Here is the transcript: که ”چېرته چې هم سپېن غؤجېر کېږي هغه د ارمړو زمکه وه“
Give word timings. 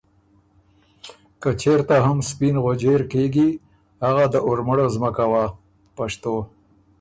که 1.41 1.49
”چېرته 1.61 1.95
چې 1.99 2.03
هم 2.05 2.17
سپېن 2.29 2.55
غؤجېر 2.63 3.01
کېږي 3.13 3.49
هغه 4.05 4.25
د 4.33 4.35
ارمړو 4.49 4.85
زمکه 4.95 5.25
وه“ 5.31 5.45